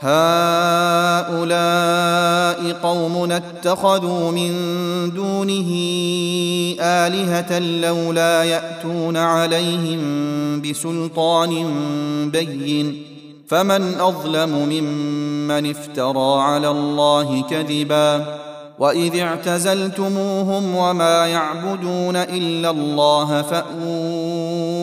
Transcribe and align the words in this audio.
هؤلاء 0.00 1.38
قوم 2.82 3.32
اتخذوا 3.32 4.30
من 4.30 4.52
دونه 5.10 5.70
آلهة 6.80 7.58
لولا 7.58 8.44
يأتون 8.44 9.16
عليهم 9.16 10.00
بسلطان 10.60 11.64
بين. 12.30 13.02
فمن 13.48 13.94
أظلم 14.00 14.48
ممن 14.48 15.70
افترى 15.70 16.42
على 16.42 16.70
الله 16.70 17.42
كذبا. 17.42 18.38
وإذ 18.78 19.18
اعتزلتموهم 19.18 20.74
وما 20.74 21.26
يعبدون 21.26 22.16
إلا 22.16 22.70
الله 22.70 23.42
فأووا 23.42 24.37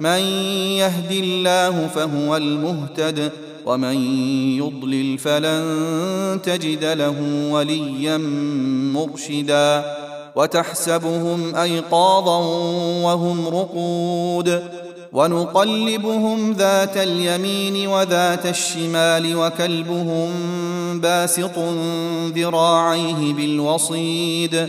من 0.00 0.20
يهد 0.78 1.12
الله 1.12 1.86
فهو 1.86 2.36
المهتد 2.36 3.32
ومن 3.66 3.94
يضلل 4.56 5.18
فلن 5.18 6.40
تجد 6.42 6.84
له 6.84 7.48
وليا 7.50 8.16
مرشدا. 8.94 9.96
وتحسبهم 10.36 11.54
أيقاظا 11.54 12.38
وهم 13.04 13.48
رقود. 13.48 14.62
ونقلبهم 15.12 16.52
ذات 16.52 16.96
اليمين 16.96 17.88
وذات 17.88 18.46
الشمال 18.46 19.36
وكلبهم 19.36 20.30
باسط 21.00 21.58
ذراعيه 22.34 23.34
بالوصيد. 23.34 24.68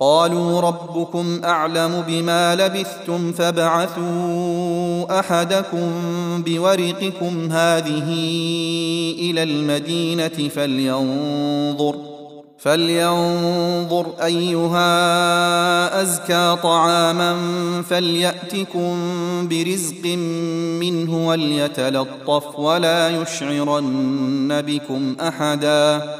قالوا 0.00 0.60
ربكم 0.60 1.40
أعلم 1.44 2.04
بما 2.08 2.56
لبثتم 2.56 3.32
فابعثوا 3.32 5.20
أحدكم 5.20 5.90
بورقكم 6.46 7.52
هذه 7.52 8.08
إلى 9.18 9.42
المدينة 9.42 10.48
فلينظر 10.48 11.94
فلينظر 12.58 14.06
أيها 14.24 16.02
أزكى 16.02 16.56
طعاما 16.62 17.36
فليأتكم 17.82 18.96
برزق 19.48 20.06
منه 20.80 21.28
وليتلطف 21.28 22.58
ولا 22.58 23.08
يشعرن 23.08 24.62
بكم 24.66 25.16
أحدا 25.20 26.19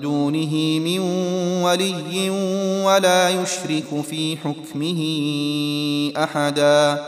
دونه 0.00 0.80
من 0.84 0.98
ولي 1.62 2.30
ولا 2.84 3.28
يشرك 3.28 4.04
في 4.10 4.36
حكمه 4.36 5.00
أحدا. 6.24 7.04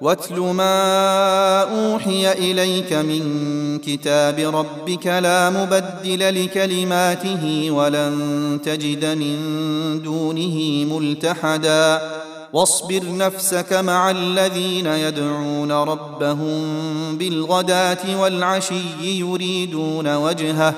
واتل 0.00 0.40
ما 0.40 1.62
أوحي 1.62 2.32
إليك 2.32 2.92
من 2.92 3.78
كتاب 3.78 4.38
ربك 4.38 5.06
لا 5.06 5.50
مبدل 5.50 6.44
لكلماته 6.44 7.70
ولن 7.70 8.58
تجد 8.64 9.04
من 9.04 9.36
دونه 10.02 10.86
ملتحدا. 10.94 12.00
واصبر 12.52 13.02
نفسك 13.16 13.72
مع 13.72 14.10
الذين 14.10 14.86
يدعون 14.86 15.72
ربهم 15.72 16.62
بالغداة 17.18 18.20
والعشي 18.20 18.82
يريدون 19.02 20.16
وجهه. 20.16 20.74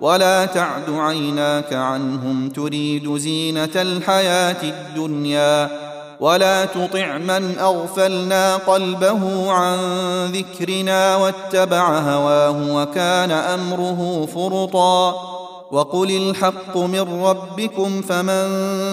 ولا 0.00 0.44
تعد 0.46 0.90
عيناك 0.90 1.72
عنهم 1.72 2.48
تريد 2.48 3.16
زينة 3.16 3.70
الحياة 3.76 4.62
الدنيا 4.62 5.70
ولا 6.20 6.64
تطع 6.64 7.18
من 7.18 7.58
أغفلنا 7.58 8.56
قلبه 8.56 9.52
عن 9.52 9.78
ذكرنا 10.26 11.16
واتبع 11.16 11.98
هواه 11.98 12.74
وكان 12.74 13.30
أمره 13.30 14.28
فرطا 14.34 15.14
وقل 15.70 16.10
الحق 16.10 16.76
من 16.76 17.24
ربكم 17.24 18.02
فمن 18.02 18.48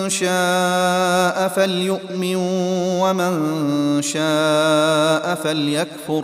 شاء 0.09 1.47
فليؤمن 1.47 2.35
ومن 3.01 4.01
شاء 4.01 5.35
فليكفر 5.35 6.23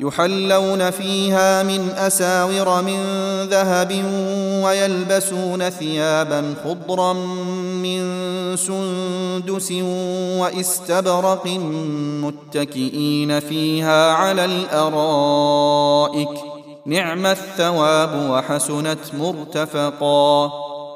يحلون 0.00 0.90
فيها 0.90 1.62
من 1.62 1.90
أساور 1.90 2.82
من 2.82 3.00
ذهب 3.48 4.04
ويلبسون 4.64 5.70
ثيابا 5.70 6.54
خضرا 6.64 7.12
من 7.12 8.00
سندس 8.56 9.72
واستبرق 10.40 11.46
متكئين 12.24 13.40
فيها 13.40 14.12
على 14.12 14.44
الأرائك. 14.44 16.28
نعم 16.86 17.26
الثواب 17.26 18.30
وحسنت 18.30 18.98
مرتفقا. 19.18 20.69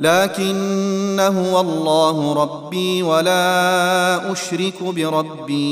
لكن 0.00 1.20
هو 1.20 1.60
الله 1.60 2.34
ربي 2.34 3.02
ولا 3.02 4.32
أشرك 4.32 4.82
بربي 4.82 5.62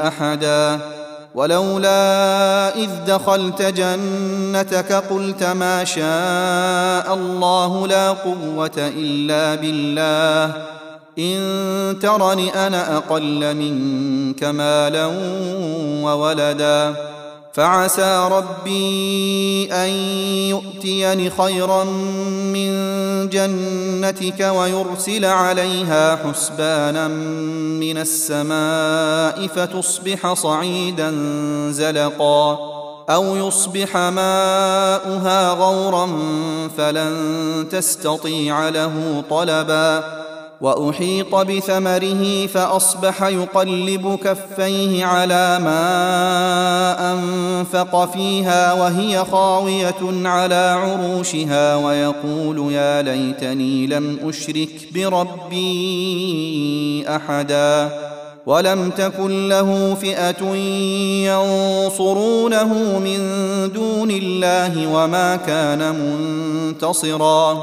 أحدا. 0.00 0.80
ولولا 1.34 2.74
إذ 2.76 2.90
دخلت 3.06 3.62
جنتك 3.62 4.92
قلت 4.92 5.44
ما 5.44 5.84
شاء 5.84 7.14
الله 7.14 7.86
لا 7.86 8.10
قوة 8.10 8.70
إلا 8.76 9.54
بالله. 9.54 10.62
إن 11.18 11.98
ترني 12.02 12.66
أنا 12.66 12.96
أقل 12.96 13.56
منك 13.56 14.44
مالا 14.44 15.06
وولدا. 16.02 17.11
فعسى 17.52 18.28
ربي 18.32 19.68
أن 19.72 19.88
يؤتيني 20.50 21.30
خيرا 21.30 21.84
من 21.84 22.72
جنتك 23.28 24.40
ويرسل 24.40 25.24
عليها 25.24 26.16
حسبانا 26.16 27.08
من 27.78 27.98
السماء 27.98 29.46
فتصبح 29.46 30.32
صعيدا 30.32 31.10
زلقا 31.70 32.58
أو 33.10 33.36
يصبح 33.36 33.96
ماؤها 33.96 35.50
غورا 35.52 36.08
فلن 36.76 37.66
تستطيع 37.70 38.68
له 38.68 39.24
طلبا 39.30 40.21
وأحيط 40.62 41.34
بثمره 41.34 42.46
فأصبح 42.46 43.22
يقلب 43.22 44.18
كفيه 44.24 45.04
على 45.04 45.58
ما 45.58 47.12
أنفق 47.12 48.12
فيها 48.12 48.72
وهي 48.72 49.24
خاوية 49.24 50.28
على 50.28 50.78
عروشها 50.82 51.76
ويقول 51.76 52.72
يا 52.72 53.02
ليتني 53.02 53.86
لم 53.86 54.18
أشرك 54.24 54.88
بربي 54.94 55.64
أحدا 57.08 57.90
ولم 58.46 58.90
تكن 58.90 59.48
له 59.48 59.94
فئة 59.94 60.54
ينصرونه 61.26 62.98
من 62.98 63.18
دون 63.74 64.10
الله 64.10 64.86
وما 64.94 65.36
كان 65.36 65.94
منتصرا 65.94 67.62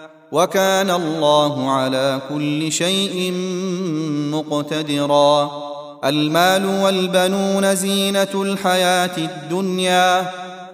وكان 0.31 0.91
الله 0.91 1.71
على 1.71 2.19
كل 2.29 2.71
شيء 2.71 3.33
مقتدرا. 4.31 5.51
المال 6.05 6.65
والبنون 6.65 7.75
زينة 7.75 8.27
الحياة 8.35 9.17
الدنيا 9.17 10.31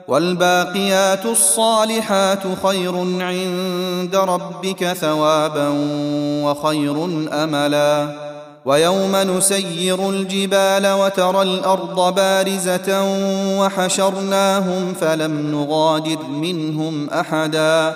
والباقيات 0.07 1.25
الصالحات 1.25 2.43
خير 2.63 2.97
عند 3.21 4.15
ربك 4.15 4.93
ثوابا 4.93 5.73
وخير 6.43 7.05
أملا. 7.43 8.27
ويوم 8.65 9.15
نسير 9.15 10.09
الجبال 10.09 10.87
وترى 10.91 11.41
الأرض 11.41 12.15
بارزة 12.15 13.03
وحشرناهم 13.59 14.93
فلم 15.01 15.51
نغادر 15.51 16.23
منهم 16.27 17.09
أحدا. 17.09 17.95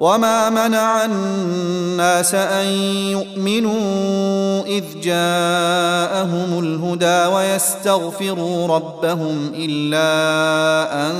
وما 0.00 0.50
منع 0.50 1.04
الناس 1.04 2.34
ان 2.34 2.66
يؤمنوا 3.10 4.62
اذ 4.66 4.84
جاءهم 5.02 6.58
الهدى 6.58 7.34
ويستغفروا 7.34 8.66
ربهم 8.66 9.52
الا 9.54 11.08
ان 11.08 11.14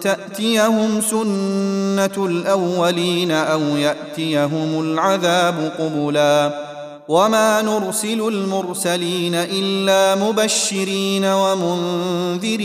تاتيهم 0.00 1.00
سنه 1.00 2.26
الاولين 2.26 3.30
أو 3.30 3.60
ياتيهم 3.60 4.80
العذاب 4.80 5.72
قبلا 5.78 6.64
وما 7.08 7.62
نرسل 7.62 8.28
المرسلين 8.28 9.34
الا 9.34 10.14
مبشرين 10.14 11.24
ومنذرين 11.24 12.64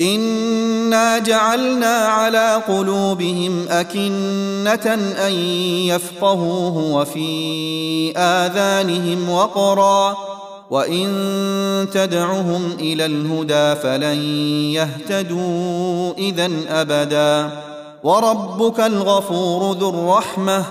انا 0.00 1.18
جعلنا 1.18 1.96
على 1.96 2.62
قلوبهم 2.68 3.66
اكنه 3.68 4.94
ان 5.26 5.32
يفقهوه 5.86 6.76
وفي 6.76 8.12
اذانهم 8.16 9.30
وقرا 9.30 10.16
وان 10.70 11.86
تدعهم 11.92 12.76
إلى 12.80 13.06
الهدى 13.06 13.80
فلن 13.80 14.18
يهتدوا 14.72 16.12
اذا 16.18 16.50
ابدا 16.68 17.50
وربك 18.02 18.80
الغفور 18.80 19.76
ذو 19.76 19.88
الرحمه 19.90 20.64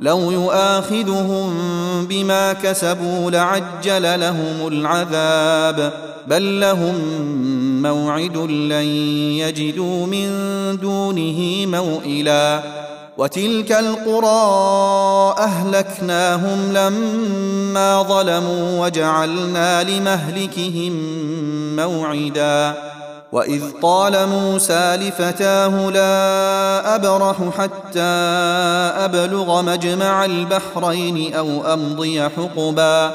لو 0.00 0.30
يؤاخذهم 0.30 1.54
بما 2.08 2.52
كسبوا 2.52 3.30
لعجل 3.30 4.20
لهم 4.20 4.68
العذاب 4.68 5.92
بل 6.26 6.60
لهم 6.60 6.94
موعد 7.92 8.36
لن 8.36 8.86
يجدوا 9.40 10.06
من 10.06 10.28
دونه 10.80 11.66
موئلا. 11.66 12.62
وتلك 13.18 13.72
القرى 13.72 15.34
أهلكناهم 15.38 16.72
لما 16.72 18.02
ظلموا 18.02 18.86
وجعلنا 18.86 19.82
لمهلكهم 19.82 20.92
موعدا. 21.76 22.74
وإذ 23.32 23.62
قال 23.82 24.28
موسى 24.28 24.96
لفتاه 24.96 25.90
لا 25.90 26.94
أبرح 26.94 27.36
حتى 27.58 28.00
أبلغ 29.04 29.62
مجمع 29.62 30.24
البحرين 30.24 31.34
أو 31.34 31.74
أمضي 31.74 32.22
حقبا. 32.22 33.14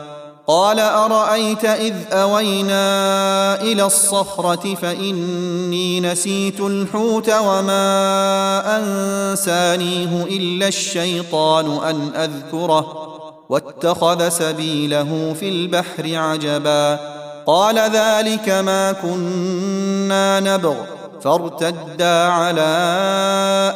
قال 0.47 0.79
أرأيت 0.79 1.65
إذ 1.65 1.93
أوينا 2.11 3.61
إلى 3.61 3.85
الصخرة 3.85 4.75
فإني 4.75 5.99
نسيت 5.99 6.59
الحوت 6.59 7.29
وما 7.29 8.77
أنسانيه 8.77 10.23
إلا 10.23 10.67
الشيطان 10.67 11.77
أن 11.89 12.11
أذكره 12.15 13.07
واتخذ 13.49 14.29
سبيله 14.29 15.35
في 15.39 15.49
البحر 15.49 16.15
عجبا 16.15 16.99
قال 17.45 17.77
ذلك 17.79 18.49
ما 18.49 18.91
كنا 18.91 20.39
نبغ 20.39 20.75
فارتدا 21.21 22.27
على 22.27 22.71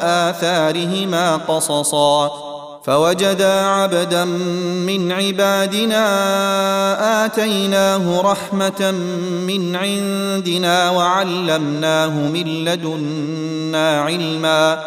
آثارهما 0.01 1.35
قصصا 1.35 2.44
فوجدا 2.85 3.61
عبدا 3.61 4.25
من 4.85 5.11
عبادنا 5.11 6.05
آتيناه 7.25 8.21
رحمة 8.21 8.91
من 9.47 9.75
عندنا 9.75 10.89
وعلمناه 10.89 12.09
من 12.09 12.65
لدنا 12.65 14.01
علما. 14.01 14.79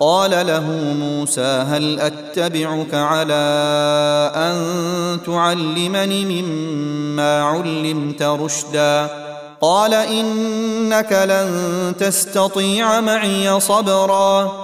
قال 0.00 0.30
له 0.30 0.70
موسى 1.00 1.64
هل 1.68 2.00
أتبعك 2.00 2.94
على 2.94 3.44
أن 4.34 4.56
تعلمني 5.26 6.42
مما 6.42 7.42
علمت 7.42 8.22
رشدا؟ 8.22 9.08
قال 9.60 9.94
إنك 9.94 11.12
لن 11.12 11.92
تستطيع 11.98 13.00
معي 13.00 13.60
صبرا. 13.60 14.63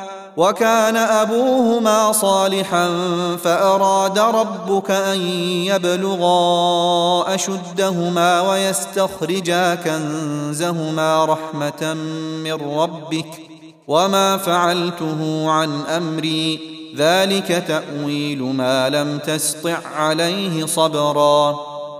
وكان 0.37 0.97
أبوهما 0.97 2.11
صالحا 2.11 2.89
فأراد 3.43 4.19
ربك 4.19 4.91
أن 4.91 5.21
يبلغا 5.65 7.35
أشدهما 7.35 8.41
ويستخرجا 8.41 9.75
كنزهما 9.75 11.25
رحمة 11.25 11.93
من 12.43 12.77
ربك 12.77 13.27
وما 13.87 14.37
فعلته 14.37 15.49
عن 15.49 15.81
أمري. 15.81 16.59
ذلك 16.97 17.63
تأويل 17.67 18.43
ما 18.43 18.89
لم 18.89 19.17
تسطع 19.17 19.77
عليه 19.95 20.65
صبرا. 20.65 21.59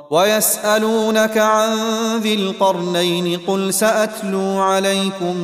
ويسألونك 0.09 1.37
عن 1.37 1.77
ذي 2.17 2.33
القرنين 2.33 3.39
قل 3.47 3.73
سأتلو 3.73 4.59
عليكم 4.59 5.37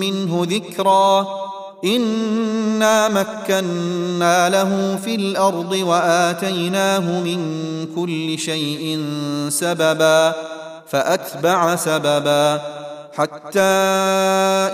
منه 0.00 0.46
ذكرا. 0.50 1.43
انا 1.84 3.08
مكنا 3.08 4.48
له 4.48 4.98
في 5.04 5.14
الأرض 5.14 5.72
واتيناه 5.72 7.20
من 7.20 7.38
كل 7.96 8.38
شيء 8.38 9.04
سببا 9.48 10.32
فاتبع 10.86 11.76
سببا 11.76 12.60
حتى 13.16 13.60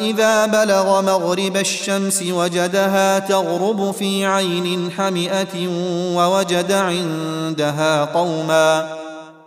اذا 0.00 0.46
بلغ 0.46 1.02
مغرب 1.02 1.56
الشمس 1.56 2.22
وجدها 2.22 3.18
تغرب 3.18 3.90
في 3.90 4.26
عين 4.26 4.90
حمئه 4.90 5.68
ووجد 6.16 6.72
عندها 6.72 8.04
قوما 8.04 8.99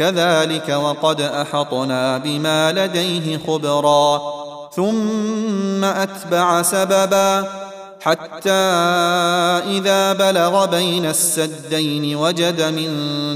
كذلك 0.00 0.68
وقد 0.68 1.20
أحطنا 1.20 2.18
بما 2.18 2.72
لديه 2.72 3.38
خبرا. 3.46 4.20
ثم 4.72 5.84
أتبع 5.84 6.62
سببا 6.62 7.44
حتى 8.00 8.50
إذا 9.76 10.12
بلغ 10.12 10.66
بين 10.66 11.06
السدين 11.06 12.16
وجد 12.16 12.62
من 12.62 12.90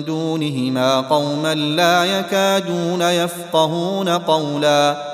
دونهما 0.05 1.01
قوما 1.01 1.55
لا 1.55 2.05
يكادون 2.05 3.03
يفقهون 3.03 4.09
قولا. 4.09 5.14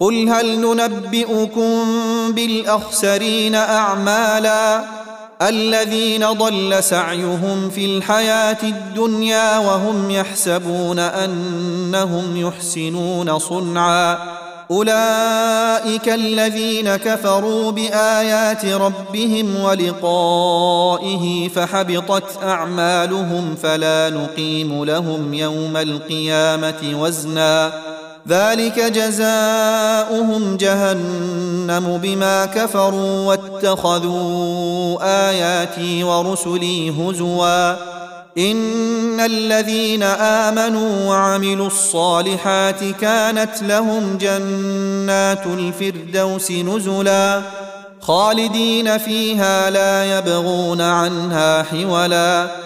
قل 0.00 0.28
هل 0.28 0.60
ننبئكم 0.60 1.84
بالأخسرين 2.32 3.54
أعمالا 3.54 4.84
الذين 5.42 6.26
ضل 6.32 6.82
سعيهم 6.82 7.70
في 7.70 7.84
الحياة 7.84 8.62
الدنيا 8.62 9.58
وهم 9.58 10.10
يحسبون 10.10 10.98
أنهم 10.98 12.36
يحسنون 12.36 13.38
صنعا 13.38 14.18
أولئك 14.70 16.08
الذين 16.08 16.96
كفروا 16.96 17.70
بآيات 17.70 18.64
ربهم 18.64 19.60
ولقائه 19.60 21.48
فحبطت 21.48 22.42
أعمالهم 22.42 23.54
فلا 23.62 24.10
نقيم 24.10 24.84
لهم 24.84 25.34
يوم 25.34 25.76
القيامة 25.76 26.94
وزنا 27.00 27.72
ذلك 28.28 28.78
جزاؤهم 28.78 30.56
جهنم 30.56 32.00
بما 32.02 32.46
كفروا 32.46 33.26
واتخذوا 33.26 34.98
آياتي 35.30 36.04
ورسلي 36.04 36.90
هزوا. 36.90 37.72
إن 38.38 39.20
الذين 39.20 40.02
آمنوا 40.02 41.08
وعملوا 41.08 41.66
الصالحات 41.66 42.84
كانت 43.00 43.62
لهم 43.62 44.18
جنات 44.18 45.46
الفردوس 45.46 46.50
نزلا. 46.50 47.42
خالدين 48.00 48.98
فيها 48.98 49.70
لا 49.70 50.18
يبغون 50.18 50.80
عنها 50.80 51.62
حولا. 51.62 52.65